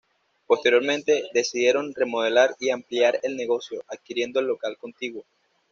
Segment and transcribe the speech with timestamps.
[0.47, 5.23] Posteriormente, decidieron remodelar y ampliar el negocio, adquiriendo el local contiguo.